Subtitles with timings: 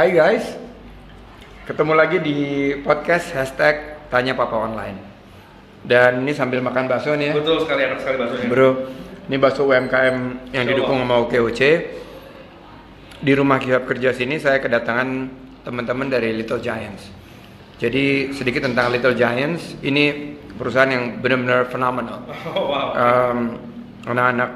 [0.00, 0.56] Hai guys,
[1.68, 4.96] ketemu lagi di podcast hashtag Tanya Papa Online.
[5.84, 7.34] Dan ini sambil makan bakso nih ya.
[7.36, 8.48] Betul sekali, enak sekali baksonya.
[8.48, 8.68] Bro,
[9.28, 10.16] ini bakso UMKM
[10.56, 11.60] yang didukung sama OKOC.
[13.20, 15.08] Di rumah kitab kerja sini saya kedatangan
[15.68, 17.04] teman-teman dari Little Giants.
[17.76, 22.24] Jadi sedikit tentang Little Giants, ini perusahaan yang benar-benar fenomenal.
[22.56, 22.96] Oh, wow.
[22.96, 23.38] Em,
[24.08, 24.50] anak-anak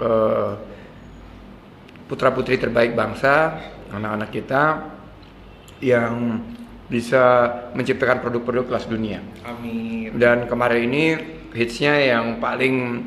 [0.00, 0.52] eh,
[2.08, 3.60] putra-putri terbaik bangsa,
[3.90, 4.62] anak-anak kita
[5.82, 6.42] yang
[6.90, 7.22] bisa
[7.72, 9.22] menciptakan produk-produk kelas dunia.
[9.46, 10.10] Amin.
[10.18, 11.04] Dan kemarin ini
[11.54, 13.06] hitsnya yang paling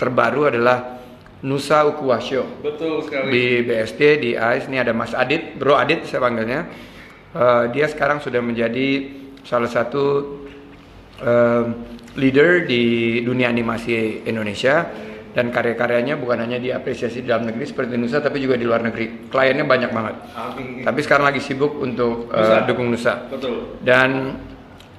[0.00, 1.00] terbaru adalah
[1.42, 3.28] Nusa Ukuwasyo Betul sekali.
[3.34, 6.70] di BSD di AIS ini ada Mas Adit, Bro Adit saya panggilnya.
[7.34, 9.10] Eh, dia sekarang sudah menjadi
[9.42, 10.38] salah satu
[11.18, 11.64] em,
[12.14, 14.86] leader di dunia animasi Indonesia
[15.32, 19.32] dan karya-karyanya bukan hanya diapresiasi di dalam negeri seperti Nusa tapi juga di luar negeri.
[19.32, 20.14] Kliennya banyak banget.
[20.36, 20.84] Amin.
[20.84, 22.56] Tapi sekarang lagi sibuk untuk eh, Nusa.
[22.68, 23.14] dukung Nusa.
[23.32, 23.80] Betul.
[23.80, 24.36] Dan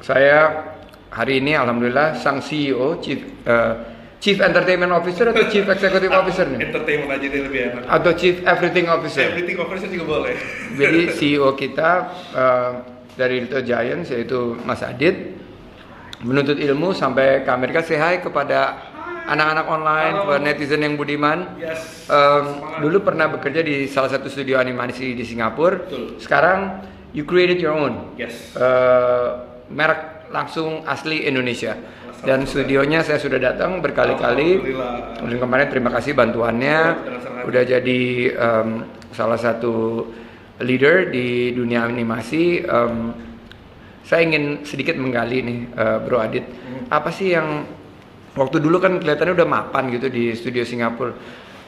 [0.02, 0.74] saya
[1.14, 3.74] hari ini alhamdulillah sang CEO Chief eh,
[4.18, 6.72] Chief Entertainment Officer atau Chief Executive Officer nih?
[6.72, 7.82] Entertainment aja deh lebih enak.
[7.92, 9.28] Atau Chief Everything Officer.
[9.30, 10.36] Everything officer juga boleh.
[10.80, 11.90] Jadi CEO kita
[12.34, 12.72] eh,
[13.14, 15.38] dari Little Giants yaitu Mas Adit
[16.24, 18.93] menuntut ilmu sampai ke Amerika say hi kepada
[19.28, 20.38] anak-anak online, Halo.
[20.40, 21.56] netizen yang budiman.
[21.58, 22.08] Yes.
[22.08, 22.82] Semangat.
[22.84, 25.80] dulu pernah bekerja di salah satu studio animasi di Singapura.
[25.88, 26.20] Betul.
[26.20, 26.84] Sekarang
[27.16, 28.14] you created your own.
[28.20, 28.52] Yes.
[28.58, 29.30] Eh,
[29.72, 31.78] merek langsung asli Indonesia.
[32.24, 34.64] Dan studionya saya sudah datang berkali-kali.
[35.20, 36.80] Dan kemarin terima kasih bantuannya.
[37.44, 38.02] Udah jadi
[38.32, 40.08] em, salah satu
[40.64, 42.64] leader di dunia animasi.
[42.64, 43.12] Em,
[44.08, 46.48] saya ingin sedikit menggali nih, eh, Bro Adit.
[46.48, 46.88] Hmm.
[46.88, 47.68] Apa sih yang
[48.34, 51.14] waktu dulu kan kelihatannya udah mapan gitu di studio Singapura.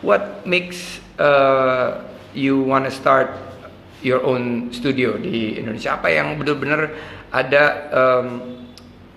[0.05, 2.03] What makes uh,
[2.35, 3.31] you wanna start
[4.05, 5.97] your own studio di Indonesia?
[5.97, 6.93] Apa yang benar-benar
[7.33, 8.27] ada em,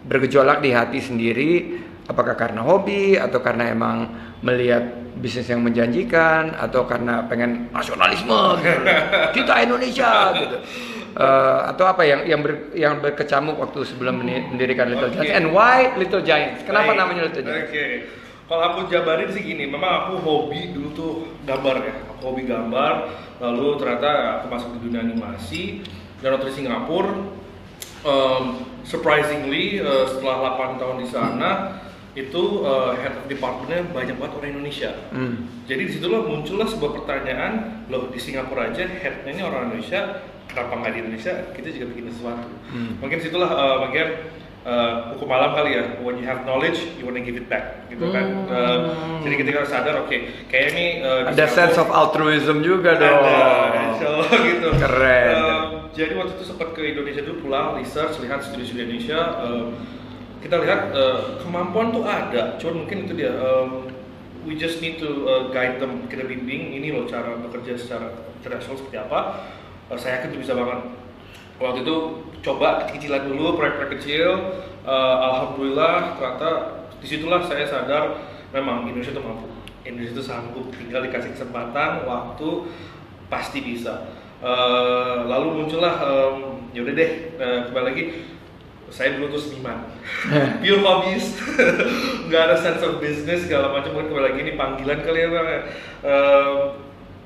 [0.08, 1.50] bergejolak di hati sendiri?
[2.08, 4.09] Apakah karena hobi atau karena emang
[4.41, 4.80] melihat
[5.19, 8.80] bisnis yang menjanjikan atau karena pengen nasionalisme gitu.
[9.42, 10.56] kita Indonesia gitu
[11.18, 15.38] Eh, atau apa yang yang ber- yang berkecamuk waktu sebelum mendirikan Little Giants Oke.
[15.42, 16.98] and why Little Giants kenapa Baik.
[17.02, 17.86] namanya Little Giants Oke.
[18.46, 21.12] Kalau aku jabarin sih gini, memang aku hobi dulu tuh
[21.42, 21.94] gambar ya.
[22.14, 22.92] Aku hobi gambar,
[23.44, 24.08] lalu ternyata
[24.40, 25.82] aku masuk di dunia animasi
[26.22, 27.12] dan waktu di Singapura
[28.06, 31.50] um, surprisingly uh, setelah 8 tahun di sana
[32.26, 34.90] itu uh, head of departmentnya banyak banget orang Indonesia.
[35.14, 35.46] Hmm.
[35.70, 40.72] Jadi di situlah muncullah sebuah pertanyaan, loh di Singapura aja headnya ini orang Indonesia, kenapa
[40.82, 41.32] nggak di Indonesia?
[41.54, 42.48] Kita juga bikin sesuatu.
[42.74, 42.98] Hmm.
[42.98, 44.08] Mungkin situlah uh, bagian
[44.66, 45.84] uh, hukum alam kali ya.
[46.02, 48.26] When you have knowledge, you wanna give it back, gitu kan.
[48.26, 48.50] Hmm.
[48.50, 48.78] Uh,
[49.22, 50.18] jadi ketika sadar, oke,
[50.50, 53.94] kayak ini uh, ada sense of altruism juga dong ada,
[54.48, 54.68] gitu.
[54.74, 55.34] Keren.
[55.38, 59.18] Um, jadi waktu itu sempat ke Indonesia dulu pulang research lihat studi-studi Indonesia.
[59.44, 59.98] um,
[60.38, 63.34] kita lihat uh, kemampuan tuh ada, cuman mungkin itu dia.
[63.38, 63.91] um,
[64.47, 68.78] we just need to uh, guide them, kita bimbing ini loh cara bekerja secara internasional
[68.78, 69.44] seperti apa.
[69.91, 70.88] Uh, saya yakin itu bisa banget.
[71.59, 71.97] Waktu itu
[72.41, 74.28] coba kecil-kecilan dulu proyek-proyek kecil.
[74.87, 76.50] Uh, Alhamdulillah ternyata
[77.03, 78.22] di situlah saya sadar
[78.54, 79.47] memang Indonesia tuh mampu.
[79.84, 82.48] Indonesia itu sanggup tinggal dikasih kesempatan, waktu
[83.28, 84.09] pasti bisa.
[84.38, 87.10] Eh, lalu muncullah em, ya udah deh
[87.43, 88.04] eh, kembali lagi
[88.88, 89.84] saya dulu tuh seniman
[90.62, 91.37] pure hobbies
[92.26, 95.47] nggak ada sense of business segala macam mungkin kembali lagi ini panggilan kali ya bang.
[96.03, 96.56] Em,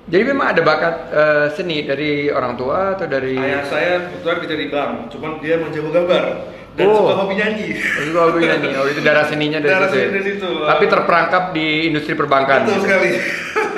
[0.02, 4.56] jadi memang ada bakat eh, seni dari orang tua atau dari ayah saya kebetulan kerja
[4.56, 6.24] di bank cuman dia menjago gambar
[6.72, 7.04] dan Oh.
[7.04, 8.68] suka hobi nyanyi Oh, itu hobi nyanyi.
[8.74, 9.92] Oh, itu darah seninya dari Darah situ.
[9.92, 10.02] ya?
[10.02, 10.48] seni dari situ.
[10.64, 12.64] Tapi terperangkap di industri perbankan.
[12.64, 13.10] Betul sekali.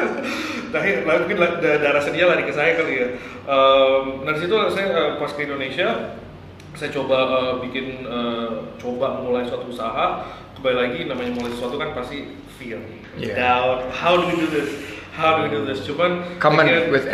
[0.75, 3.09] Tapi mungkin darah seninya lari ke saya kali ya.
[3.47, 5.89] Um, dari situ saya eh, pas ke Indonesia,
[6.75, 10.27] saya coba eh, bikin, eh, coba mulai suatu usaha.
[10.59, 12.79] Kembali lagi namanya mulai sesuatu kan pasti fear,
[13.15, 13.37] Yeah.
[13.39, 13.91] doubt.
[13.95, 14.71] How do we do this?
[15.15, 15.87] How do we do this?
[15.87, 17.07] Cuman Common akhirnya- with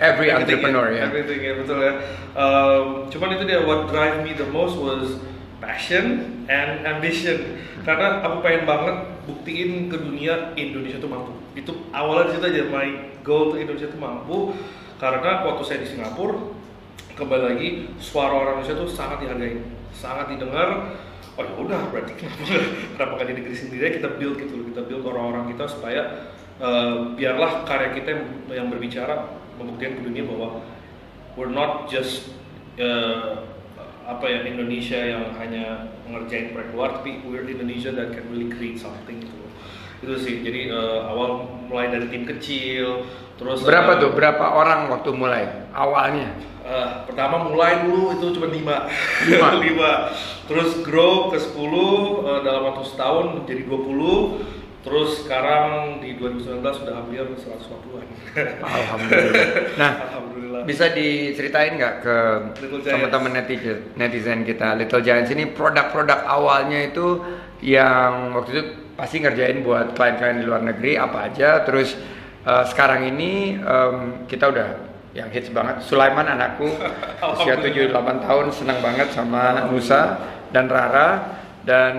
[0.00, 1.04] every entrepreneur ya, ya.
[1.12, 1.92] Everything ya betul ya.
[2.32, 5.20] Um, cuman itu dia what drive me the most was
[5.60, 7.60] passion and ambition.
[7.84, 8.96] Karena aku pengen banget
[9.28, 11.32] buktiin ke dunia Indonesia tuh mampu.
[11.52, 12.88] Itu awalnya situ aja my
[13.20, 14.56] goal tuh Indonesia tuh mampu.
[15.00, 16.59] Karena waktu saya di Singapura
[17.20, 17.68] kembali lagi
[18.00, 19.60] suara orang Indonesia tuh sangat dihargai,
[19.92, 20.96] sangat didengar.
[21.36, 22.42] Oh ya udah berarti kenapa
[22.96, 27.62] kenapa nggak di negeri sendiri kita build gitu kita build orang-orang kita supaya eh, biarlah
[27.68, 29.30] karya kita yang, yang berbicara
[29.60, 30.64] membuktikan ke dunia bahwa
[31.36, 32.32] we're not just
[32.80, 33.44] uh,
[34.08, 38.80] apa ya Indonesia yang hanya mengerjain proyek luar tapi we're Indonesia that can really create
[38.80, 39.39] something gitu.
[40.00, 40.34] Itu sih.
[40.40, 43.04] Jadi uh, awal mulai dari tim kecil
[43.36, 44.10] terus berapa uh, tuh?
[44.16, 45.44] Berapa orang waktu mulai?
[45.72, 46.32] Awalnya?
[46.60, 48.52] Uh, pertama mulai dulu itu cuma 5
[49.26, 49.48] Lima.
[49.58, 50.12] 5
[50.48, 56.94] terus grow ke 10 uh, dalam waktu setahun menjadi 20 terus sekarang di 2019 sudah
[56.96, 58.06] hampir 150-an
[58.64, 59.44] alhamdulillah.
[59.80, 60.62] Nah Alhamdulillah.
[60.64, 62.16] bisa diceritain nggak ke
[62.88, 64.72] teman-teman netizen netizen kita?
[64.80, 67.20] Little Giants ini produk-produk awalnya itu
[67.60, 68.62] yang waktu itu
[69.00, 71.64] pasti ngerjain buat klien-klien di luar negeri apa aja.
[71.64, 71.96] Terus
[72.44, 73.96] uh, sekarang ini um,
[74.28, 74.68] kita udah
[75.16, 75.80] yang hits banget.
[75.82, 76.68] Sulaiman anakku
[77.32, 80.20] usia 7-8 tahun senang banget sama Nusa
[80.52, 81.40] dan Rara.
[81.60, 81.94] Dan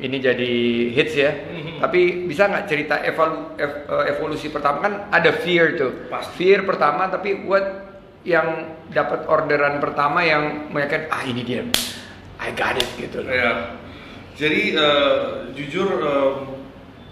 [0.00, 0.52] ini jadi
[0.88, 1.32] hits ya.
[1.32, 1.84] Mhm.
[1.84, 4.80] tapi bisa nggak cerita evalu- ev- eh, evolusi pertama?
[4.80, 6.08] Kan ada fear tuh.
[6.08, 6.32] Pasti.
[6.38, 7.92] fear pertama tapi what
[8.24, 11.62] yang dapat orderan pertama yang meyakinkan ah ini dia.
[12.40, 13.30] I got it gitu loh.
[14.42, 15.16] Jadi eh,
[15.54, 16.30] jujur eh,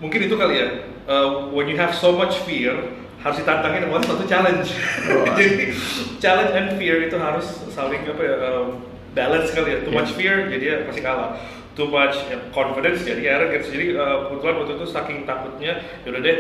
[0.03, 0.69] mungkin itu kali ya.
[1.07, 2.75] Eh, when you have so much fear
[3.23, 4.75] harus ditantangin dengan satu challenge.
[5.39, 5.71] Jadi
[6.19, 8.65] challenge and fear itu harus saling apa ya eh,
[9.15, 9.79] balance kali ya.
[9.87, 10.19] Too much Iya.
[10.19, 11.39] fear jadi ya pasti kalah.
[11.79, 13.71] Too much ya, confidence jadi arrogance.
[13.71, 15.73] Jadi eh, kebetulan waktu itu saking takutnya
[16.03, 16.37] yaudah deh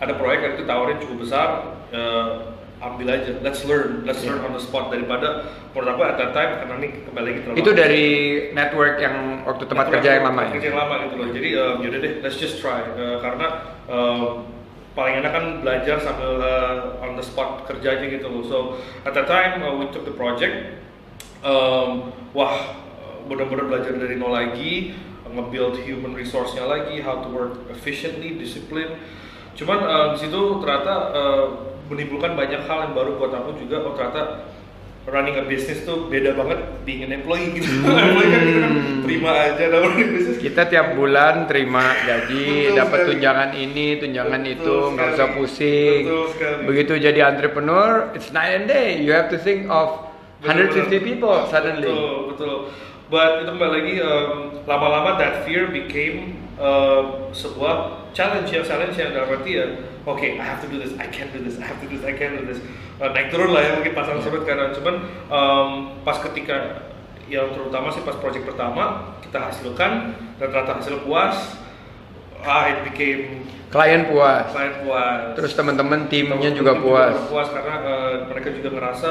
[0.00, 1.48] ada proyek yang itu tawarin cukup besar
[1.92, 2.51] eh,
[2.82, 3.30] ambil aja.
[3.38, 4.02] Let's learn.
[4.02, 4.46] Let's learn Iya.
[4.50, 4.90] on the spot.
[4.90, 8.06] Daripada menurut aku at that time karena ini kembali lagi terlalu itu dari
[8.50, 10.52] network yang waktu tempat Network kerja yang lama ya?
[10.58, 11.28] kerja yang lama gitu loh.
[11.30, 12.80] Jadi um, yaudah deh let's just try.
[12.82, 13.46] Uh, karena
[13.86, 14.50] um,
[14.92, 18.42] paling enak kan belajar sambil uh, on the spot kerja aja gitu loh.
[18.44, 18.58] So
[19.06, 20.82] at that time uh, we took the project.
[21.42, 22.78] Um, wah
[23.26, 24.94] benar-benar belajar dari nol lagi
[25.32, 29.00] nge-build human resource-nya lagi how to work efficiently disiplin
[29.56, 31.46] cuman uh, di situ ternyata uh,
[31.92, 33.84] menimbulkan banyak hal yang baru buat aku juga.
[33.84, 34.48] Oh ternyata
[35.02, 37.66] running a business tuh beda banget being an employee gitu.
[37.82, 40.38] Employee kan kita kan terima aja dalam running business.
[40.38, 46.00] Kita tiap bulan terima gaji Betul dapat tunjangan ini tunjangan Betul itu nggak usah pusing.
[46.06, 46.62] Betul sekali.
[46.70, 49.02] begitu jadi entrepreneur it's night and day.
[49.02, 50.08] You have to think of
[50.42, 51.00] 150 Betul-betul.
[51.02, 51.90] people suddenly.
[51.90, 52.56] Betul, betul.
[53.12, 59.12] But itu kembali lagi um, lama-lama that fear became uh, sebuah challenge yang challenge yang
[59.12, 59.66] dalam arti ya,
[60.06, 62.04] oke, I have to do this, I can't do this, I have to do this,
[62.06, 62.60] I can't do this.
[63.02, 64.26] Uh, naik turun lah ya mungkin pasang Yeah.
[64.26, 64.94] surut karena cuman
[65.26, 65.70] um,
[66.06, 66.86] pas ketika
[67.26, 71.56] yang terutama sih pas project pertama kita hasilkan dan ternyata hasil puas,
[72.42, 75.32] ah it became klien puas client puas.
[75.38, 79.08] terus teman-teman timnya juga puas puas karena uh, mereka juga ngerasa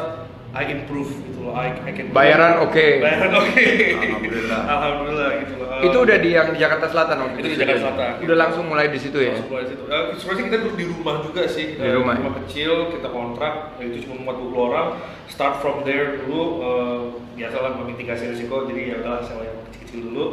[0.54, 2.86] I improve gitu loh, I, I can Bayaran oke.
[3.00, 3.66] Bayaran oke.
[3.92, 4.62] Alhamdulillah.
[4.64, 5.70] Alhamdulillah gitu loh.
[5.82, 7.66] itu udah di yang di Jakarta Selatan waktu Itu di studio?
[7.66, 8.12] Jakarta Selatan.
[8.22, 9.84] udah langsung mulai di situ ya Langsung mulai situ.
[9.84, 11.66] Eh, sebenarnya kita duduk di rumah juga sih.
[11.74, 12.14] Di Eh, rumah.
[12.16, 14.88] Rumah kecil, kita kontrak, itu cuma muat 20 orang.
[15.26, 17.00] Start from there dulu, eh,
[17.36, 20.26] biasalah memitigasi risiko, jadi ya udahlah sewa yang kecil-kecil dulu.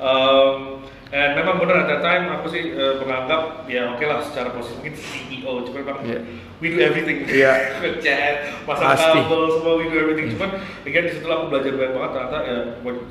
[0.00, 0.80] Um,
[1.10, 4.74] and memang benar at that time aku sih eh, menganggap ya oke lah secara posisi
[4.74, 6.20] mungkin CEO, cuma memang Iya.
[6.56, 7.24] we do everything.
[7.26, 7.52] Iya.
[7.82, 8.34] Ngechat,
[8.64, 9.18] pasang Pasti.
[9.18, 10.26] kabel, semua we do everything.
[10.30, 10.49] Cuman
[10.86, 12.58] again di situ aku belajar banyak banget ternyata ya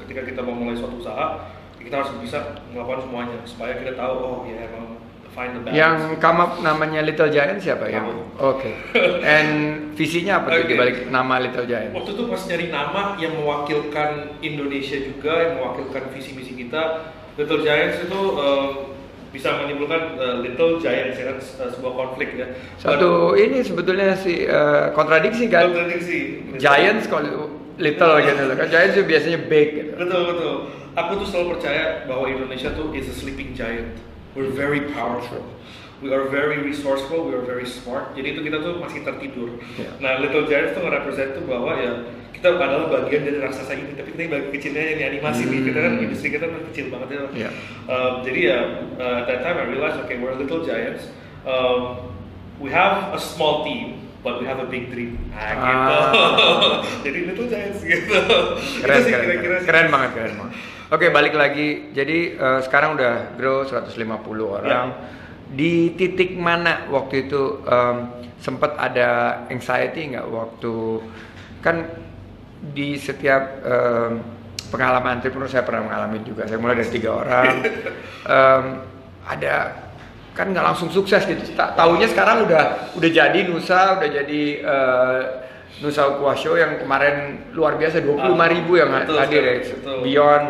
[0.06, 1.25] ketika kita mau mulai suatu usaha
[1.80, 5.00] kita harus bisa melakukan semuanya supaya kita tahu oh ya emang
[5.31, 5.77] find the balance.
[5.77, 8.12] yang come up namanya Little Giant siapa Aku.
[8.41, 8.71] oke
[9.24, 9.50] and
[9.95, 10.69] visinya apa tuh Oke.
[10.74, 14.09] dibalik nama Little Giant Waktu itu pas nyari nama yang mewakilkan
[14.41, 18.68] Indonesia juga, yang mewakilkan visi misi kita, Little Giants itu eh,
[19.29, 22.47] bisa menimbulkan eh, Little Giants ya kan eh, sebuah konflik ya.
[22.81, 26.49] satu ini sebetulnya si eh, kontradiksi kan kontradiksi.
[26.57, 30.55] Giants kalau little gitu loh kan Giants itu biasanya big gitu Betul betul.
[30.98, 33.93] Aku tuh selalu percaya bahwa Indonesia tuh is a sleeping giant.
[34.33, 35.45] We're very powerful.
[36.01, 37.27] We are very resourceful.
[37.29, 38.17] We are very smart.
[38.17, 39.59] Jadi itu kita tuh masih tertidur.
[39.75, 39.95] Yeah.
[40.00, 41.91] Nah, Little Giants tuh nge-represent tuh bahwa ya
[42.39, 45.60] kita adalah bagian dari raksasa ini, tapi kita bagian kecilnya yang animasi nih.
[45.67, 46.03] Kita kan Hmm.
[46.08, 47.19] industri kita kan kecil banget ya.
[47.36, 47.51] Yeah.
[47.86, 48.60] Um, jadi ya
[48.96, 51.12] uh, at that time I realized okay we're Little Giants.
[51.43, 52.12] Um,
[52.58, 54.00] we have a small team.
[54.19, 55.31] But we have a big dream.
[55.31, 55.96] Nah, gitu.
[55.96, 56.84] Ah.
[57.08, 58.12] Jadi Little Giants gitu.
[58.84, 60.53] keren itu sih keren kira-kira keren, keren banget keren banget
[60.89, 63.96] oke balik lagi jadi eh, sekarang udah grow 150
[64.43, 65.08] orang Ya.
[65.48, 71.00] di titik mana waktu itu em, sempat ada anxiety nggak waktu
[71.62, 71.88] kan
[72.60, 74.12] di setiap em,
[74.70, 76.46] pengalaman entrepreneur saya pernah mengalami juga.
[76.46, 77.46] Saya mulai dari tiga orang.
[78.30, 78.63] Em,
[79.25, 79.56] ada
[80.36, 81.42] kan nggak langsung sukses gitu.
[81.56, 85.22] Ta tahunya sekarang udah udah jadi Nusa udah jadi eh,
[85.80, 89.56] Nusa Ukhuwa Show yang kemarin luar biasa 25 ribu yang Betul hadir ya.
[89.63, 89.98] betul.
[90.04, 90.46] beyond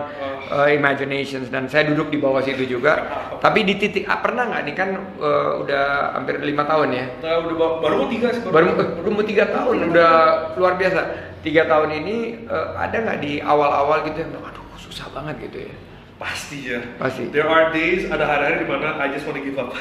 [0.49, 1.53] uh, imaginations.
[1.53, 3.05] Dan saya duduk di bawah situ juga.
[3.37, 4.73] Tapi di titik ah, pernah nggak nih?
[4.73, 4.89] Kan
[5.21, 7.05] uh, udah hampir lima tahun ya.
[7.21, 9.75] Nah, udah ba- baru mau tiga sih baru eh, baru mau tiga tahun.
[9.93, 10.11] Udah
[10.57, 10.99] luar biasa
[11.41, 12.17] tiga tahun ini
[12.47, 15.73] uh, ada nggak di awal-awal gitu yang aduh susah banget gitu ya
[16.19, 17.31] pasti ya Pasti.
[17.31, 19.71] there are days ada hari-hari di mana I just want to give up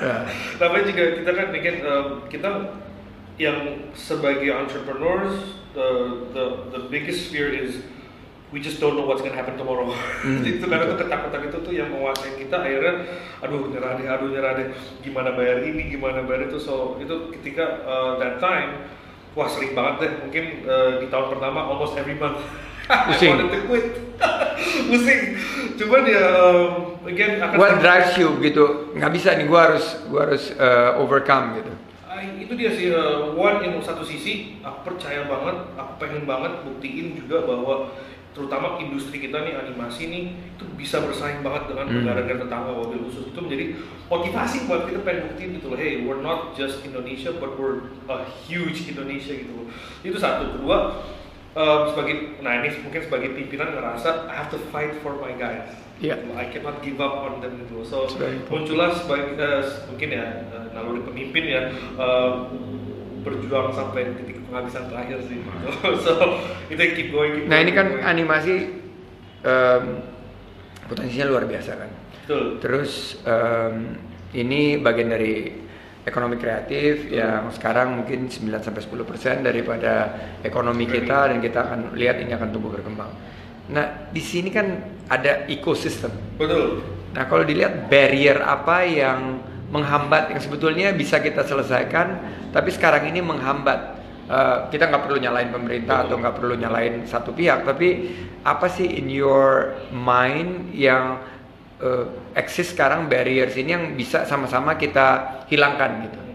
[0.00, 0.22] Ya.
[0.62, 2.50] tapi juga kita kan bikin eh, kita
[3.42, 5.88] yang sebagai entrepreneurs the
[6.30, 7.82] the the biggest fear is
[8.50, 9.86] we just don't know what's gonna happen tomorrow.
[10.22, 13.06] Hmm, itu karena tuh ketakutan itu tuh yang menguasai kita akhirnya
[13.38, 14.68] aduh nyerah deh, aduh nyerah deh,
[15.06, 16.58] gimana bayar ini, gimana bayar itu.
[16.58, 18.90] So itu ketika uh, that time
[19.38, 22.42] wah sering banget deh mungkin uh, di tahun pertama almost every month
[23.06, 23.38] Pusing.
[23.38, 23.86] I to quit.
[24.90, 25.22] Pusing.
[25.78, 28.92] Cuman ya um, again akan What drives you gitu?
[28.98, 31.72] Nggak bisa nih, gua harus gua harus uh, overcome gitu.
[32.20, 37.16] Itu dia sih uh, one yang satu sisi aku percaya banget aku pengen banget buktiin
[37.16, 37.94] juga bahwa
[38.30, 41.96] terutama industri kita nih animasi nih itu bisa bersaing banget dengan Hmm.
[42.00, 43.64] negara-negara tetangga wabil khusus itu menjadi
[44.06, 48.22] motivasi buat kita pengen buktiin gitu loh hey we're not just Indonesia but we're a
[48.46, 49.66] huge Indonesia gitu loh
[50.00, 51.02] itu satu kedua
[51.52, 55.74] um, sebagai nah ini mungkin sebagai pimpinan ngerasa I have to fight for my guys
[56.00, 56.16] Iya.
[56.16, 56.32] Gitu.
[56.32, 57.84] I cannot give up on them gitu loh.
[57.84, 58.08] so
[58.48, 62.30] muncullah sebagai eh, mungkin ya eh, naluri pemimpin ya eh,
[63.20, 65.58] berjuang sampai titik penghabisan terakhir sih gitu.
[66.04, 66.12] so
[66.72, 68.04] itu yang keep going keep Nah going, ini kan going.
[68.04, 68.54] animasi
[69.44, 69.84] em,
[70.88, 71.90] potensinya luar biasa kan.
[72.24, 73.74] betul Terus em,
[74.36, 75.34] ini bagian dari
[76.06, 79.92] ekonomi kreatif yang sekarang mungkin 9 sampai 10% daripada
[80.40, 83.12] ekonomi kita dan kita akan lihat ini akan tumbuh berkembang.
[83.70, 84.66] Nah, di sini kan
[85.06, 86.10] ada ekosistem.
[86.40, 92.18] betul Nah, kalau dilihat barrier apa yang menghambat yang sebetulnya bisa kita selesaikan,
[92.50, 94.02] tapi sekarang ini menghambat.
[94.30, 96.06] Eh, kita nggak perlu nyalain pemerintah Betul.
[96.06, 98.14] atau nggak perlu nyalain satu pihak, tapi
[98.46, 101.18] apa sih in your mind yang
[101.82, 102.06] eh,
[102.38, 106.30] eksis sekarang barriers ini yang bisa sama-sama kita hilangkan gitu?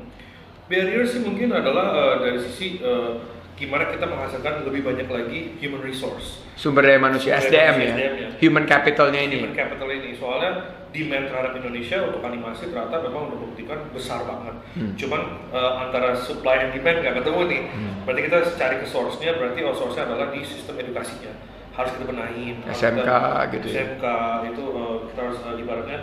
[0.65, 3.11] barrier sih mungkin adalah eh, dari sisi eh,
[3.55, 7.85] gimana kita menghasilkan lebih banyak lagi human resource Sumber daya manusia Sumber daya SDM manusia,
[7.85, 8.29] ya, SDM ya.
[8.41, 9.37] human capitalnya ini.
[9.45, 10.51] human capital ini soalnya
[10.95, 14.55] demand terhadap Indonesia untuk animasi ternyata memang udah membuktikan besar banget.
[14.79, 14.95] Hmm.
[14.95, 15.21] Cuman
[15.51, 17.61] eh, antara supply and demand nggak ketemu nih.
[17.67, 17.93] Hmm.
[18.07, 21.35] Berarti kita cari ke source-nya, berarti oh source-nya adalah di sistem edukasinya.
[21.75, 22.55] Harus kita benahin.
[22.71, 23.75] SMK kita- gitu ya.
[23.83, 24.05] SMK
[24.55, 25.99] itu eh, kita harus eh, ibaratnya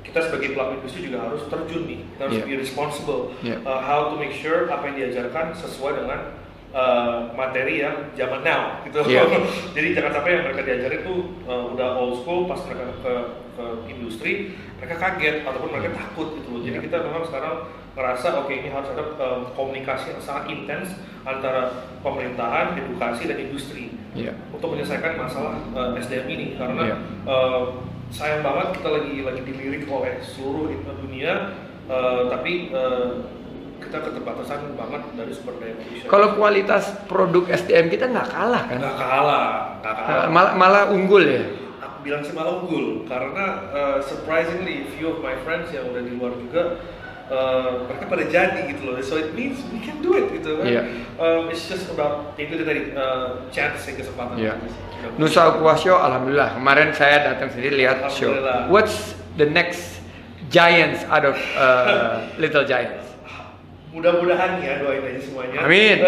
[0.00, 2.00] kita sebagai pelaku industri juga harus terjun nih.
[2.16, 2.48] Kita harus Yeah.
[2.48, 3.22] be responsible.
[3.44, 3.60] Yeah.
[3.68, 6.40] Uh, how to make sure apa yang diajarkan sesuai dengan
[6.72, 9.04] uh, materi yang zaman now gitu.
[9.06, 9.28] Yeah.
[9.76, 13.12] Jadi jangan sampai yang mereka diajarin tuh uh, udah old school pas mereka ke,
[13.60, 16.60] ke industri mereka kaget ataupun mereka takut gitu loh.
[16.64, 16.84] Jadi Yeah.
[16.88, 17.54] kita memang sekarang
[17.92, 20.88] ngerasa oke ini harus ada um, komunikasi yang sangat intens
[21.20, 24.34] antara pemerintahan, edukasi dan industri Iya.
[24.50, 26.96] untuk menyelesaikan masalah uh, SDM ini karena Iya.
[27.28, 27.62] uh,
[28.08, 31.54] sayang banget kita lagi lagi dilirik oleh seluruh dunia
[31.86, 33.22] uh, tapi uh,
[33.80, 36.06] kita keterbatasan banget dari sumber daya manusia.
[36.06, 38.76] Kalau kualitas produk SDM kita nggak kalah kan?
[38.78, 39.46] nggak kalah,
[39.80, 40.28] nggak kalah.
[40.28, 41.42] Malah, malah unggul ya.
[42.00, 46.32] Bilang sih malah unggul karena uh, surprisingly few of my friends yang udah di luar
[46.32, 46.80] juga
[47.28, 48.96] uh, mereka pada jadi gitu loh.
[49.04, 50.64] So it means we can do it gitu kan.
[50.64, 50.82] Iya.
[51.20, 54.40] Um, it's just about ya itu tadi uh, chance ya kesempatan.
[54.40, 54.54] Iya.
[54.56, 56.56] Udah- Nusa Aqua Show, alhamdulillah.
[56.56, 58.32] Kemarin saya datang sendiri lihat show.
[58.68, 60.00] What's the next
[60.52, 63.09] giants out of uh, Little Giants?
[63.90, 65.66] Mudah-mudahan ya doain aja semuanya.
[65.66, 65.98] Amin.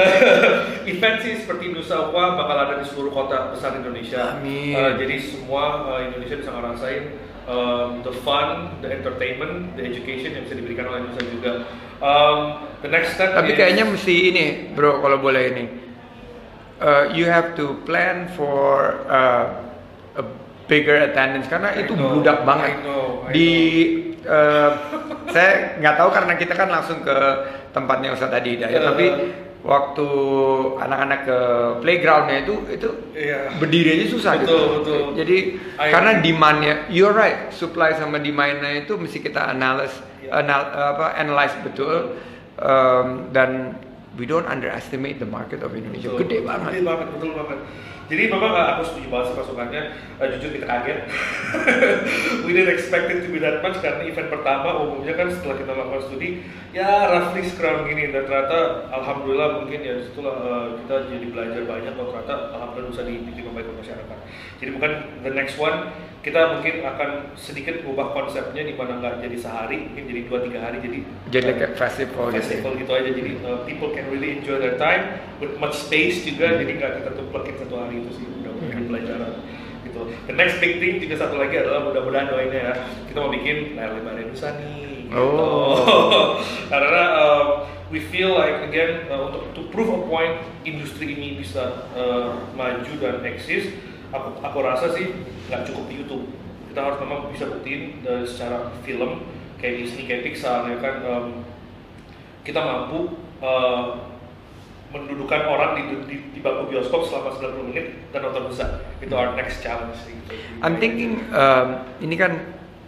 [0.94, 4.38] Event sih seperti Nusa Aqua bakal ada di seluruh kota besar Indonesia.
[4.38, 4.78] Amin.
[4.78, 7.02] Uh, jadi semua uh, Indonesia bisa ngerasain
[7.50, 11.52] um, the fun, the entertainment, the education yang bisa diberikan oleh Nusa juga.
[11.98, 13.34] Um, the next step.
[13.34, 14.44] Tapi is- kayaknya mesti ini,
[14.78, 15.64] bro, kalau boleh ini.
[16.82, 19.54] Uh, you have to plan for uh,
[20.18, 20.24] a
[20.66, 22.74] bigger attendance karena I itu know, bludak banget.
[22.74, 23.48] I know, I Di
[24.24, 24.70] uh,
[25.28, 27.16] saya nggak tahu karena kita kan langsung ke
[27.70, 28.86] tempatnya Ustadz Adi Hidayat, Uh.
[28.92, 29.06] tapi
[29.62, 30.08] waktu
[30.74, 31.38] anak-anak ke
[31.80, 33.62] playgroundnya itu itu Iya.
[33.62, 34.58] berdiri aja susah Betul, gitu.
[34.82, 35.00] betul.
[35.22, 35.36] Jadi
[35.78, 40.42] I- karena demandnya, you're right, supply sama demandnya itu mesti kita analyze, Iya.
[40.42, 42.18] anal, apa, analyze betul
[42.52, 43.74] Um, dan
[44.14, 46.12] we don't underestimate the market of Indonesia.
[46.12, 46.20] Betul.
[46.28, 46.70] Gede banget.
[46.78, 47.58] Gede banget, betul banget.
[48.10, 49.82] Jadi memang uh, aku setuju banget sih masukannya.
[50.18, 50.98] Uh, jujur kita kaget.
[52.44, 55.70] We didn't expect it to be that much karena event pertama umumnya kan setelah kita
[55.74, 56.28] melakukan studi
[56.72, 61.62] ya roughly sekarang gini dan ternyata alhamdulillah mungkin ya di situlah uh, kita jadi belajar
[61.68, 64.18] banyak bahwa ternyata alhamdulillah bisa diterima baik oleh masyarakat.
[64.58, 64.92] Jadi bukan
[65.22, 65.92] the next one
[66.22, 70.58] kita mungkin akan sedikit ubah konsepnya di mana nggak jadi sehari mungkin jadi dua tiga
[70.62, 70.98] hari jadi
[71.34, 72.38] Jadi kayak festival gitu.
[72.38, 76.54] festival gitu aja jadi uh, people can really enjoy their time with much space juga
[76.62, 79.32] jadi nggak kita tumpekin satu hari itu sih udah jadi pelajaran
[79.82, 82.74] gitu the next big thing juga satu lagi adalah mudah-mudahan doainnya ya
[83.10, 85.18] kita mau bikin layar lebar Indonesia nih gitu.
[85.20, 86.40] Oh.
[86.72, 87.44] karena uh,
[87.92, 92.92] we feel like again uh, untuk to prove a point industri ini bisa uh, maju
[93.02, 93.74] dan eksis
[94.12, 95.12] aku aku rasa sih
[95.48, 96.24] nggak cukup di YouTube
[96.72, 99.28] kita harus memang bisa buktiin dari secara film
[99.60, 101.26] kayak Disney kayak Pixar ya kan em,
[102.42, 103.84] kita mampu eh,
[104.92, 108.68] mendudukan orang di, di, di bangku bioskop selama 90 menit dan nonton besar
[109.00, 110.14] itu our next challenge sih.
[110.60, 112.36] I'm thinking um, ini kan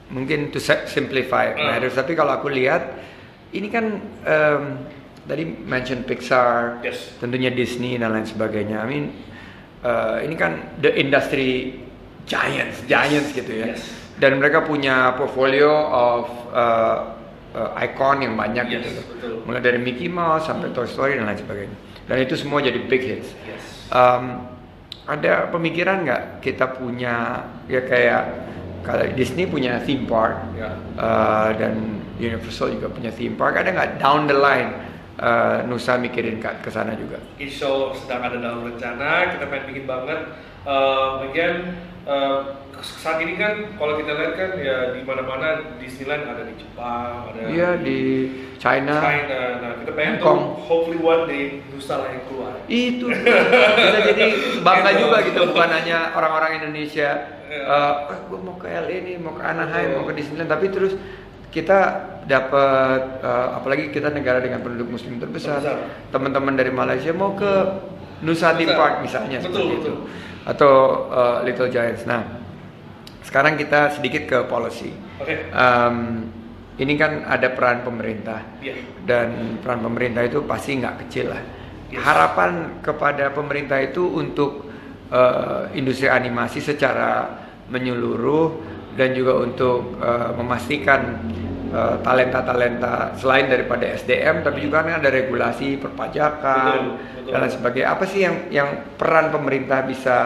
[0.09, 1.65] mungkin to si- simplify Hmm.
[1.67, 2.95] matters, tapi kalau aku lihat
[3.51, 4.63] ini kan um,
[5.25, 7.17] tadi mention Pixar, Yes.
[7.17, 8.85] tentunya Disney dan lain sebagainya.
[8.85, 9.05] I mean
[9.81, 11.81] uh, ini kan the industry
[12.25, 13.73] giants, giants gitu ya.
[13.73, 13.83] Yes.
[14.15, 16.97] Dan mereka punya portfolio of uh,
[17.51, 19.01] uh, icon yang banyak Yes, gitu.
[19.11, 19.33] betul.
[19.43, 21.79] Mulai dari Mickey Mouse sampai Toy Story dan lain sebagainya.
[22.05, 23.29] Dan itu semua jadi big hits.
[23.49, 23.65] Yes.
[23.89, 24.45] Um,
[25.05, 28.23] ada pemikiran nggak kita punya ya kayak
[28.85, 30.73] kalau Disney punya theme park Ya.
[30.97, 34.73] uh, dan Universal juga punya theme park ada nggak down the line
[35.21, 39.65] uh, Nusa mikirin ke, ke sana juga Insya Allah sedang ada dalam rencana, kita pengen
[39.69, 40.21] bikin banget.
[40.65, 42.41] Uh, again, uh,
[42.81, 47.41] saat ini kan kalau kita lihat kan ya di mana-mana Disneyland ada di Jepang, ada
[47.49, 48.29] iya di
[48.61, 49.41] China China.
[49.61, 50.39] Nah, kita pengen Hong Kong.
[50.41, 52.53] tuh hopefully one day Nusa lah yang keluar.
[52.67, 54.27] itu kita jadi
[54.61, 57.11] bangga juga gitu bukan hanya orang-orang Indonesia
[57.45, 57.61] Iya.
[57.69, 57.95] uh,
[58.25, 60.97] gue mau ke LA nih mau ke Anaheim mau ke Disneyland tapi terus
[61.53, 61.79] kita
[62.25, 65.61] dapat uh, apalagi kita negara dengan penduduk muslim terbesar
[66.09, 67.53] teman-teman dari Malaysia mau ke
[68.25, 68.75] Nusa Nusa.
[68.75, 69.85] Park misalnya Betul, seperti betul.
[69.85, 69.95] itu
[70.45, 70.73] atau
[71.09, 72.23] uh, Little Giants nah
[73.25, 75.49] sekarang kita sedikit ke policy Oke.
[75.55, 76.27] Um,
[76.75, 78.75] ini kan ada peran pemerintah Iya.
[79.07, 81.43] dan peran pemerintah itu pasti nggak kecil lah.
[81.87, 82.03] Yes.
[82.03, 84.67] Harapan kepada pemerintah itu untuk
[85.15, 87.31] uh, industri animasi secara
[87.71, 88.59] menyeluruh
[88.99, 91.23] dan juga untuk uh, memastikan
[92.01, 97.33] talenta-talenta selain daripada SDM tapi juga kan ada regulasi perpajakan Betul, betul.
[97.35, 97.89] dan sebagainya.
[97.91, 100.17] Apa sih yang yang peran pemerintah bisa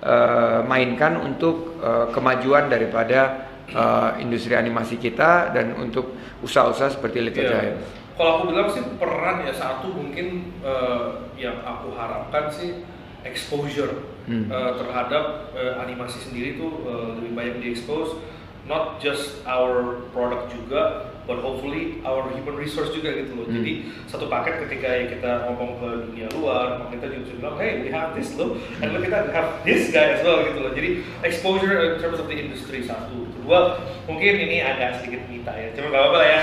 [0.00, 7.44] uh, mainkan untuk uh, kemajuan daripada uh, industri animasi kita dan untuk usaha-usaha seperti Little
[7.44, 7.52] Iya.
[7.52, 7.86] Giants?
[8.16, 11.04] Kalau aku bilang sih peran ya satu mungkin eh,
[11.36, 12.80] yang aku harapkan sih
[13.22, 14.50] exposure Hmm.
[14.50, 18.18] eh, terhadap eh, animasi sendiri tuh eh, lebih banyak diekspos
[18.66, 23.58] not just our product juga but hopefully our human resource juga gitu loh Hmm.
[23.62, 23.72] jadi
[24.06, 28.34] satu paket ketika kita ngomong ke dunia luar kita juga bilang hey we have this
[28.38, 32.18] loh and look kita have this guy as well gitu loh jadi exposure in terms
[32.18, 36.28] of the industry satu kedua mungkin ini agak sedikit minta ya cuma gak apa-apa lah
[36.30, 36.40] ya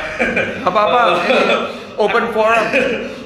[0.63, 1.01] Apa-apa,
[2.03, 2.65] open forum.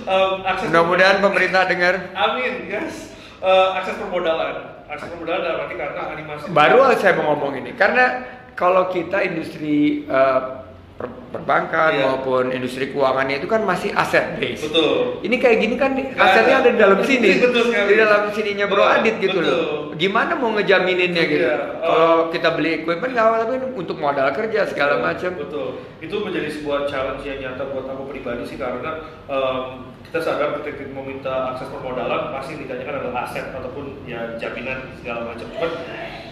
[0.07, 1.99] Um, Mudah-mudahan pemerintah dengar.
[2.15, 3.11] Amin, yes.
[3.43, 6.47] Uh, akses permodalan, akses permodalan dalam arti karena animasi.
[6.55, 8.23] Baru saya mau ngomong ini karena
[8.57, 10.65] kalau kita industri uh,
[10.97, 12.03] per- perbankan Iya.
[12.09, 14.65] maupun industri keuangannya itu kan masih aset base.
[14.65, 15.21] Betul.
[15.21, 16.65] Ini kayak gini kan Nggak asetnya ada.
[16.65, 17.87] ada di dalam sini, Betul sekali.
[17.87, 19.45] di dalam sininya Bro Betul, Adit gitu betul.
[19.45, 19.61] loh.
[19.93, 21.45] Gimana mau ngejamininnya gitu?
[21.45, 22.19] Iya, Kalau oh.
[22.33, 25.31] kita beli equipment nggak apa tapi untuk modal kerja segala Betul, macam.
[25.37, 25.69] Betul.
[26.01, 28.91] Itu menjadi sebuah challenge yang nyata buat aku pribadi sih karena
[29.29, 34.39] um, kita sadar ketika kita meminta akses permodalan pasti yang ditanyakan adalah aset ataupun ya
[34.39, 35.43] jaminan segala macam.
[35.51, 35.71] Cuman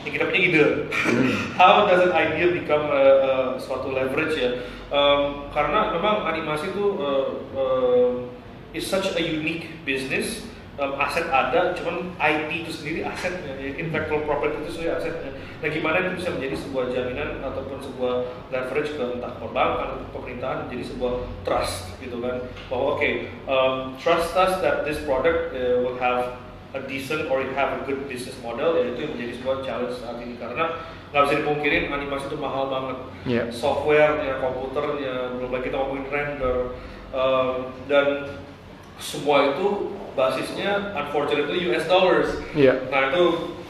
[0.08, 0.66] ya kita punya ide.
[1.60, 4.64] How does that idea become uh, uh, suatu leverage ya?
[4.96, 8.12] Um, karena memang animasi itu uh, uh,
[8.72, 10.48] is such a unique business.
[10.76, 15.32] Um, aset ada, cuman IP itu sendiri asetnya, ya, intellectual property itu sendiri asetnya.
[15.64, 18.14] Nah, gimana itu bisa menjadi sebuah jaminan ataupun sebuah
[18.52, 23.10] leverage ke entah perbankan atau pemerintahan menjadi sebuah trust gitu kan, bahwa oke
[23.48, 26.36] um, trust us that this product uh, will have
[26.76, 29.96] a decent or it have a good business model, ya itu yang menjadi sebuah challenge
[29.96, 30.76] saat ini karena
[31.16, 33.44] nggak bisa dipungkirin animasi itu mahal banget Iya.
[33.48, 36.76] softwarenya, komputernya, belum lagi kita ngomongin render
[37.16, 38.28] um, dan
[39.00, 42.32] semua itu basisnya unfortunately US dollars.
[42.56, 42.88] Iya.
[42.88, 43.24] Nah itu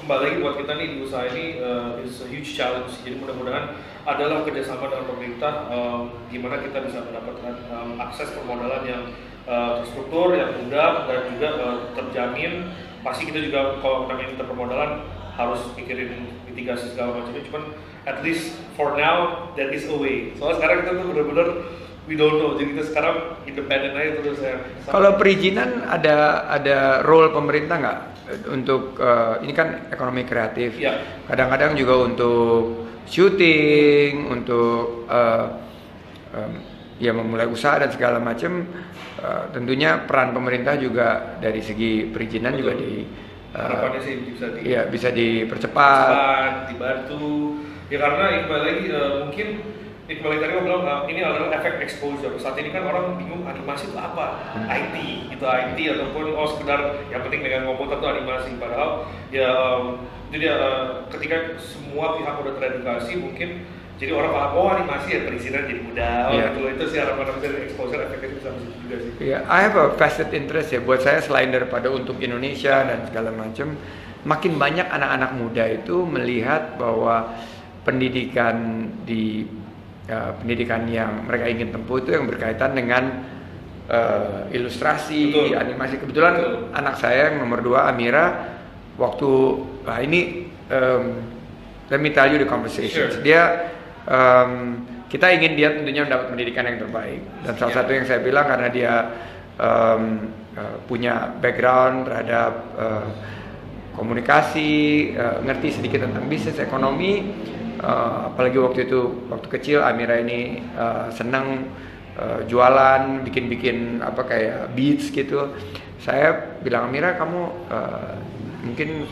[0.05, 2.93] kembali lagi buat kita nih di usaha ini uh, is a huge challenge.
[3.01, 3.73] Jadi mudah-mudahan
[4.05, 9.03] adalah kerjasama dengan pemerintah um, gimana kita bisa mendapatkan um, akses permodalan yang
[9.49, 12.69] uh, terstruktur, yang mudah dan juga uh, terjamin.
[13.01, 15.05] Pasti kita juga kalau kita minta permodalan
[15.35, 17.41] harus pikirin mitigasi segala macamnya.
[17.49, 17.63] Cuman
[18.05, 20.31] at least for now that is a way.
[20.37, 21.49] Soalnya sekarang kita tuh benar-benar
[22.05, 22.53] we don't know.
[22.53, 23.15] Jadi kita sekarang
[23.45, 24.55] independen aja terus ya.
[24.85, 27.99] Kalau perizinan ada ada role pemerintah nggak
[28.49, 30.77] untuk eh, ini kan ekonomi kreatif.
[30.77, 31.01] Iya.
[31.25, 35.45] Kadang-kadang juga untuk syuting, untuk eh,
[36.33, 36.51] em,
[36.97, 38.65] ya memulai usaha dan segala macam.
[39.15, 42.83] eh, tentunya peran pemerintah juga dari segi perizinan juga Betul.
[42.83, 42.93] di
[43.55, 46.07] eh, harapannya sih bisa di Iya bisa dipercepat.
[46.11, 47.25] cepat, dibantu.
[47.87, 49.47] Ya karena kembali lagi eh, mungkin
[50.05, 52.29] Iqbal tadi bilang uh, ini adalah efek exposure.
[52.37, 54.37] Saat ini kan orang bingung animasi itu apa?
[54.53, 54.69] Hmm.
[54.69, 54.95] IT,
[55.33, 58.49] itu IT ataupun oh sekedar yang penting dengan komputer itu animasi.
[58.61, 63.65] Padahal ya um, jadi uh, ketika semua pihak udah teredukasi mungkin
[63.95, 66.45] jadi orang paham oh animasi ya perizinan jadi mudah oh, Iya.
[66.51, 69.11] gitu itu sih harapan aku dari exposure efeknya bisa bisa juga sih.
[69.23, 70.79] Ya, I have a vested interest ya.
[70.83, 73.73] Buat saya selain daripada untuk Indonesia dan segala macam,
[74.21, 77.33] makin banyak anak-anak muda itu melihat bahwa
[77.87, 79.47] pendidikan di
[80.09, 83.03] uh, pendidikan yang mereka ingin tempuh itu yang berkaitan dengan
[83.89, 85.57] uh, ilustrasi, Betul.
[85.57, 85.95] animasi.
[86.01, 86.53] Kebetulan Betul.
[86.73, 88.55] anak saya yang nomor dua Amira
[88.95, 89.29] waktu
[89.85, 91.05] nah ini um,
[91.91, 93.11] let me tell you the conversation.
[93.11, 93.21] Sure.
[93.21, 93.71] Dia
[94.07, 97.79] um, kita ingin dia tentunya mendapat pendidikan yang terbaik dan salah Yeah.
[97.83, 98.93] satu yang saya bilang karena dia
[99.61, 100.03] um,
[100.57, 103.07] uh, punya background terhadap uh,
[103.95, 107.31] komunikasi, uh, ngerti sedikit tentang bisnis ekonomi,
[107.85, 111.69] uh, apalagi waktu itu waktu kecil Amira ini uh, senang
[112.17, 115.53] uh, jualan, bikin-bikin apa kayak beats gitu.
[116.01, 118.17] Saya bilang Amira kamu uh,
[118.65, 119.05] mungkin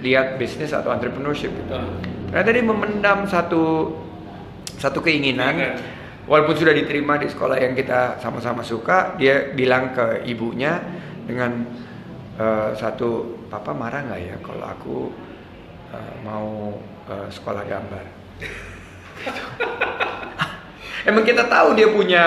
[0.00, 1.74] lihat bisnis atau entrepreneurship gitu.
[1.74, 1.90] Ah.
[2.30, 3.94] Ternyata dia memendam satu
[4.76, 5.80] satu keinginan
[6.28, 10.82] walaupun sudah diterima di sekolah yang kita sama-sama suka dia bilang ke ibunya
[11.24, 11.64] dengan
[12.36, 14.96] eh, satu papa marah nggak ya kalau aku
[15.88, 18.04] eh, mau eh, sekolah gambar
[19.16, 19.42] Gitu.
[21.08, 22.24] emang kita tahu dia punya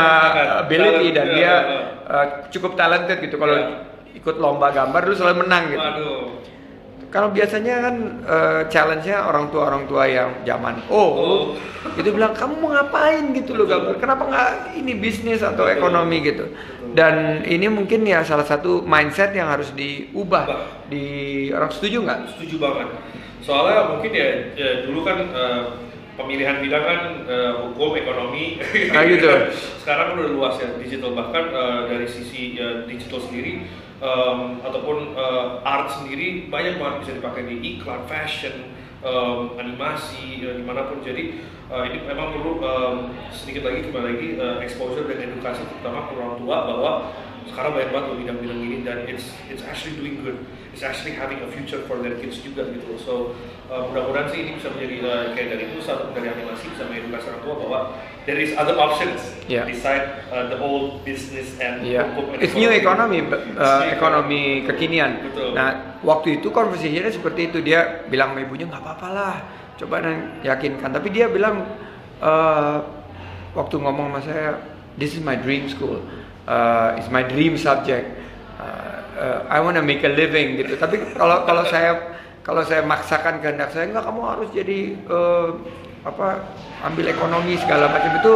[0.63, 1.53] ability dan Talent, dia
[2.05, 3.67] eh, cukup talented gitu kalau Ya.
[4.11, 6.23] ikut lomba gambar dulu selalu menang gitu Waduh.
[7.09, 11.41] Kalau biasanya kan eh, challenge-nya orang tua orang tua yang zaman oh, Oh.
[11.97, 13.73] itu bilang kamu mau ngapain gitu loh Betul.
[13.73, 15.77] gambar kenapa nggak ini bisnis atau Betul.
[15.81, 16.93] ekonomi gitu Betul.
[16.93, 20.45] dan ini mungkin ya salah satu mindset yang harus diubah Ubah.
[20.85, 21.05] di
[21.49, 22.87] orang setuju nggak Setuju banget.
[23.39, 25.61] Soalnya mungkin ya, ya dulu kan eh,
[26.19, 28.59] pemilihan bidang kan eh, hukum, ekonomi.
[28.95, 29.31] Ah, gitu.
[29.81, 33.63] Sekarang udah luas ya digital bahkan eh, dari sisi ya, digital sendiri
[34.03, 40.59] em, ataupun eh, art sendiri banyak banget bisa dipakai di iklan, fashion, em, animasi ya,
[40.59, 40.99] di mana pun.
[40.99, 41.39] Jadi
[41.71, 42.95] eh, ini memang perlu em,
[43.31, 46.91] sedikit lagi kembali lagi eh, exposure dan edukasi terutama ke orang tua bahwa
[47.49, 50.37] sekarang banyak banget loh bidang-bidang ini dan it's it's actually doing good
[50.71, 52.99] it's actually having a future for their kids juga gitu loh.
[53.01, 53.13] so
[53.67, 57.25] uh, mudah-mudahan sih ini bisa menjadi uh, kayak dari pusat atau dari animasi bisa mengedukasi
[57.33, 57.79] orang tua bahwa
[58.23, 59.65] there is other options Yeah.
[59.65, 63.25] beside uh, the old business and Iya, hukum it's new economy,
[63.57, 65.25] uh, ekonomi kekinian.
[65.25, 65.57] Betul.
[65.57, 69.35] Nah, waktu itu conversation-nya seperti itu dia bilang sama ibunya nggak apa-apa lah,
[69.81, 70.93] coba dan yakinkan.
[70.93, 71.65] Tapi dia bilang
[72.21, 72.77] eh,
[73.57, 74.61] waktu ngomong sama saya,
[75.01, 75.97] this is my dream school,
[76.49, 78.17] uh, it's my dream subject,
[78.59, 80.75] Uh, uh, I wanna make a living gitu.
[80.75, 85.47] Tapi kalau kalau saya kalau saya maksakan kehendak saya nggak kamu harus jadi eh,
[86.03, 86.43] apa
[86.91, 88.33] ambil ekonomi segala macam itu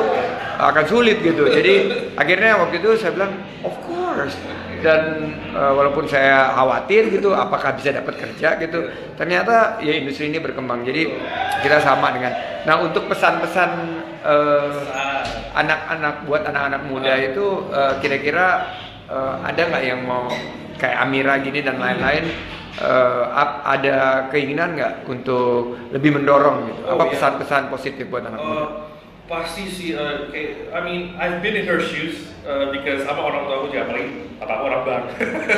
[0.63, 1.43] akan sulit gitu.
[1.43, 1.73] Jadi
[2.15, 3.35] akhirnya waktu itu saya bilang
[3.67, 4.39] of course
[4.83, 10.43] dan eh, walaupun saya khawatir gitu apakah bisa dapat kerja gitu ternyata ya industri ini
[10.43, 11.07] berkembang jadi
[11.63, 12.35] kita sama dengan
[12.67, 13.71] nah untuk pesan-pesan
[14.27, 14.71] eh,
[15.53, 18.47] anak-anak buat anak-anak muda itu eh, kira-kira
[19.05, 20.27] eh, ada nggak yang mau
[20.75, 22.25] kayak Amira gini dan lain-lain
[23.31, 23.95] ap- ada
[24.27, 27.11] keinginan nggak untuk lebih mendorong gitu Oh, apa iya.
[27.13, 28.67] pesan-pesan positif buat anak muda Uh,
[29.23, 33.47] pasti sih, uh, kayak, I mean, I've been in her shoes uh, because sama orang
[33.47, 35.03] tua aku juga apalagi apa orang bang.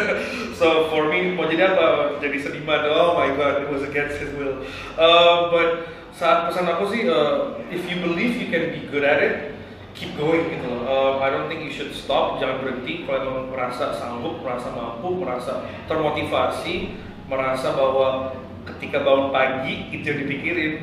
[0.59, 2.19] so for me, mau jadi apa?
[2.21, 2.85] Jadi seniman?
[2.85, 4.61] Oh my god, it was against his will.
[4.93, 5.69] Uh, but
[6.13, 9.54] saat pesan aku sih, uh, if you believe you can be good at it,
[9.95, 10.83] keep going gitu loh.
[10.83, 13.07] Uh, I don't think you should stop, jangan berhenti.
[13.07, 16.99] Kalau emang merasa sanggup, merasa mampu, merasa termotivasi,
[17.31, 18.35] merasa bahwa
[18.75, 20.73] ketika bangun pagi itu yang dipikirin,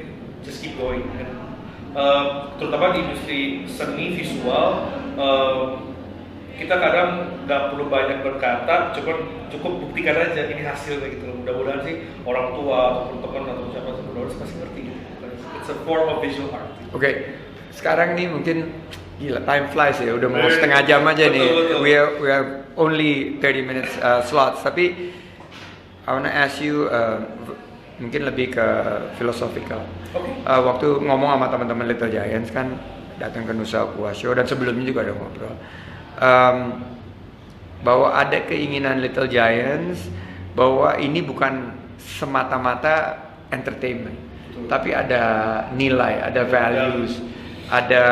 [0.40, 1.04] just keep going.
[1.20, 1.30] And,
[1.92, 4.88] uh, terutama di industri seni visual,
[5.20, 5.76] uh,
[6.56, 9.18] kita kadang nggak perlu banyak berkata, cukup
[9.52, 11.36] cukup buktikan aja ini hasilnya gitu loh.
[11.44, 15.00] Mudah-mudahan sih orang tua ataupun teman atau siapa sebenarnya pasti ngerti gitu.
[15.60, 16.70] It's a form of visual art.
[16.94, 17.36] Oke,
[17.74, 18.72] sekarang nih mungkin
[19.22, 21.46] gila time flies ya, udah mau Eh, setengah jam aja nih.
[21.46, 21.78] betul.
[21.80, 25.14] We have, we have only 30 minutes uh, slots, tapi
[26.02, 27.22] I wanna ask you uh,
[27.96, 28.66] mungkin lebih ke
[29.14, 29.86] philosophical.
[30.10, 30.42] Oke.
[30.42, 32.74] Uh, waktu ngomong sama teman-teman Little Giants kan
[33.16, 35.54] datang ke Nusa Aqua Show dan sebelumnya juga ada ngobrol.
[36.18, 36.58] Um,
[37.82, 40.10] bahwa ada keinginan Little Giants
[40.54, 43.14] bahwa ini bukan semata-mata
[43.48, 44.18] entertainment,
[44.50, 44.66] Betul.
[44.66, 45.22] tapi ada
[45.70, 47.18] nilai, ada values,
[47.70, 48.02] ada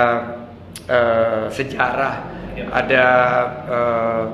[0.89, 2.67] eh, sejarah, Ya.
[2.67, 3.07] ada
[3.71, 4.25] eh,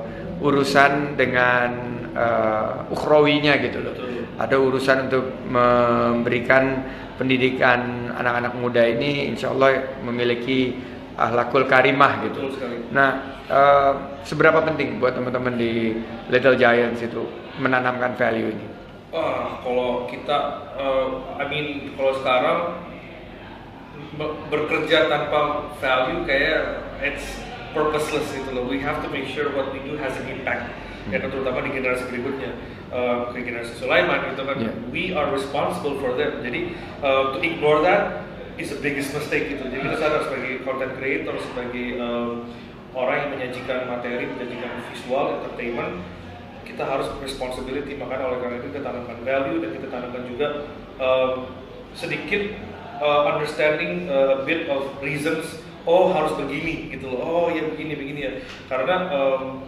[0.41, 1.69] urusan dengan
[2.17, 3.93] uh, ukhrawinya gitu loh.
[3.93, 4.25] Betul.
[4.37, 6.85] Ada urusan untuk memberikan
[7.17, 10.77] pendidikan anak-anak muda ini, insya Allah memiliki
[11.17, 12.53] ahlakul karimah gitu.
[12.93, 15.97] Nah, uh, seberapa penting buat teman-teman di
[16.29, 17.25] Little Giants itu
[17.57, 18.67] menanamkan value ini?
[19.09, 22.59] Ah, kalau kita, uh, I mean, kalau sekarang
[24.49, 27.25] bekerja tanpa value kayak it's
[27.71, 28.65] purposeless gitu loh.
[28.65, 30.73] We have to make sure what we do has an impact.
[31.07, 32.51] Ya, terutama di generasi berikutnya,
[32.91, 34.59] uh, ke generasi Sulaiman gitu kan.
[34.59, 34.75] Yeah.
[34.91, 36.43] We are responsible for them.
[36.43, 38.27] Jadi uh, to ignore that
[38.59, 39.71] is the biggest mistake gitu.
[39.71, 42.51] Jadi kita sadar sebagai content creator, sebagai um,
[42.91, 46.03] orang yang menyajikan materi, menyajikan visual, entertainment,
[46.67, 50.47] kita harus responsibility makanya oleh karena itu kita tanamkan value dan kita tanamkan juga
[50.99, 51.31] um,
[51.95, 52.51] sedikit
[53.01, 55.45] uh, understanding uh, a bit of reasons
[55.87, 57.21] oh harus begini gitu loh.
[57.23, 58.33] Oh ya begini begini ya.
[58.67, 59.63] Karena um,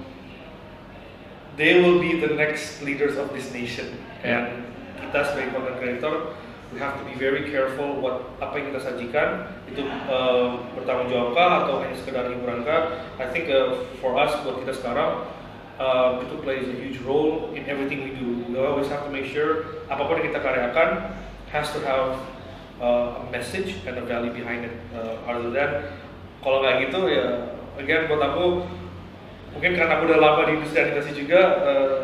[1.55, 3.87] they will be the next leaders of this nation.
[4.21, 4.67] And
[4.99, 6.13] kita sebagai content creator
[6.69, 9.29] we have to be very careful what apa yang kita sajikan.
[9.71, 14.75] Itu uh, bertanggung jawabkah atau hanya sekedar hiburan-kah I think uh, for us buat kita
[14.75, 15.23] sekarang
[15.79, 18.43] uh, itu plays a huge role in everything we do.
[18.51, 21.15] We always have to make sure apa pun yang kita karyakan
[21.49, 22.19] has to have
[22.79, 24.75] uh, a message and a value behind it.
[24.95, 25.69] Uh, other than
[26.39, 28.63] kalau nggak gitu ya, again buat aku
[29.55, 31.41] mungkin karena aku udah lama di industri animasi juga.
[31.63, 31.95] Uh,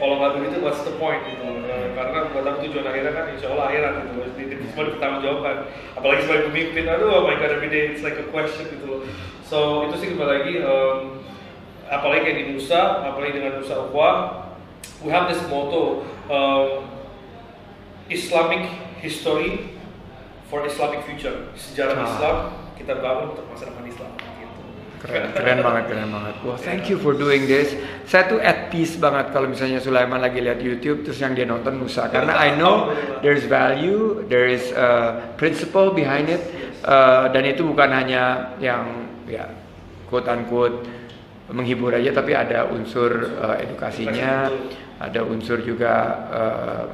[0.00, 3.46] kalau nggak begitu what's the point gitu Uh, karena buat aku tujuan akhirnya kan insya
[3.54, 5.56] Allah akhirat gitu Jadi, itu semua dipertanggung jawabkan
[5.94, 9.06] apalagi sebagai pemimpin aduh oh my god every day it's like a question gitu
[9.46, 11.22] so itu sih kembali lagi um,
[11.90, 14.14] apalagi kayak di Nusa, apalagi dengan Nusa Ukhuwah,
[15.02, 16.86] we have this motto um,
[18.06, 19.74] Islamic history
[20.52, 21.50] for Islamic future.
[21.56, 22.06] Sejarah Ah.
[22.06, 22.36] Islam
[22.76, 24.10] kita bangun untuk masa depan Islam.
[24.16, 24.60] Gitu.
[25.00, 26.34] Keren, keren banget, keren banget.
[26.44, 27.72] Wah, thank you for doing this.
[28.04, 31.80] Saya tuh at peace banget kalau misalnya Sulaiman lagi lihat YouTube terus yang dia nonton
[31.80, 32.92] Nusa karena I know
[33.24, 36.44] there's value, there is a principle behind it
[36.80, 39.52] Uh, dan itu bukan hanya yang ya
[40.08, 40.80] quote unquote
[41.52, 44.48] menghibur aja tapi ada unsur uh, edukasinya,
[44.96, 45.92] ada unsur juga
[46.32, 46.84] uh,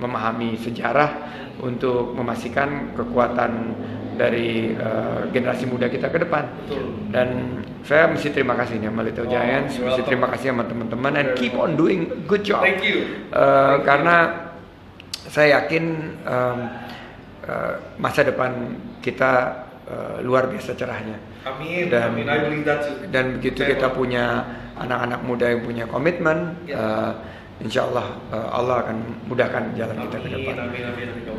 [0.00, 3.74] memahami sejarah untuk memastikan kekuatan
[4.14, 6.46] dari uh, generasi muda kita ke depan.
[6.66, 6.86] Betul.
[7.10, 7.28] Dan
[7.82, 10.06] saya mesti terima kasih nih sama Little Oh, Giants, mesti welcome.
[10.06, 12.62] terima kasih sama teman-teman and keep on doing good job.
[12.62, 13.26] Thank you.
[13.28, 13.86] Uh, Thank you.
[13.86, 14.16] karena
[15.26, 15.84] saya yakin
[16.22, 16.58] um,
[17.44, 19.32] uh, masa depan kita
[19.90, 21.18] uh, luar biasa cerahnya.
[21.44, 21.90] Amin.
[21.90, 22.26] Dan- Amin.
[22.30, 23.10] I believe that too.
[23.10, 26.78] Dan begitu kita punya anak-anak muda yang punya komitmen, Ya.
[26.78, 27.12] uh,
[27.64, 28.96] insya Allah uh, Allah akan
[29.26, 30.54] mudahkan jalan kita ke depan.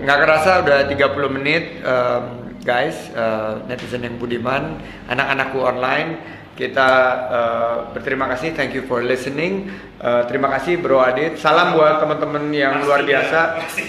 [0.02, 2.24] Nggak kerasa udah 30 menit um,
[2.66, 6.18] guys, uh, netizen yang budiman, anak-anakku online.
[6.56, 6.88] Kita
[7.28, 9.68] uh, berterima kasih, thank you for listening.
[10.00, 11.36] Uh, terima kasih Bro Adit.
[11.36, 13.40] Salam buat teman-teman yang luar ya, biasa.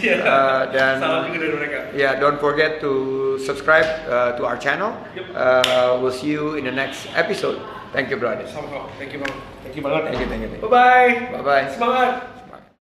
[0.03, 0.17] ya.
[0.19, 1.79] Uh, dan Salam juga dari mereka.
[1.95, 2.93] yeah, don't forget to
[3.39, 4.99] subscribe uh, to our channel.
[5.31, 7.63] Uh, we'll see you in the next episode.
[7.97, 8.53] Thank you Bro Adit.
[8.53, 8.91] Somehow.
[8.99, 9.41] Thank you banget.
[9.65, 10.05] Thank you banget.
[10.05, 10.69] Thank you, thank you, thank you.
[10.69, 11.33] Bye bye.
[11.33, 11.73] Bye bye.
[11.73, 12.36] Semangat.